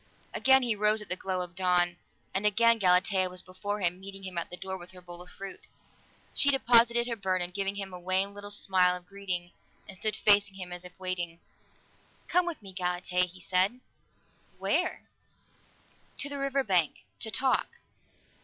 Again 0.33 0.63
he 0.63 0.75
rose 0.75 1.03
at 1.03 1.09
the 1.09 1.15
glow 1.15 1.41
of 1.41 1.53
dawn, 1.53 1.97
and 2.33 2.43
again 2.43 2.79
Galatea 2.79 3.29
was 3.29 3.43
before 3.43 3.81
him, 3.81 3.99
meeting 3.99 4.23
him 4.23 4.35
at 4.35 4.49
the 4.49 4.57
door 4.57 4.75
with 4.75 4.89
her 4.93 4.99
bowl 5.01 5.21
of 5.21 5.29
fruit. 5.29 5.67
She 6.33 6.49
deposited 6.49 7.05
her 7.05 7.15
burden, 7.15 7.51
giving 7.51 7.75
him 7.75 7.93
a 7.93 7.99
wan 7.99 8.33
little 8.33 8.49
smile 8.49 8.95
of 8.97 9.05
greeting, 9.05 9.51
and 9.87 9.95
stood 9.95 10.15
facing 10.15 10.55
him 10.55 10.71
as 10.71 10.83
if 10.83 10.97
waiting. 10.99 11.39
"Come 12.27 12.47
with 12.47 12.63
me, 12.63 12.73
Galatea," 12.73 13.25
he 13.25 13.39
said. 13.39 13.79
"Where?" 14.57 15.07
"To 16.17 16.29
the 16.29 16.39
river 16.39 16.63
bank. 16.63 17.05
To 17.19 17.29
talk." 17.29 17.67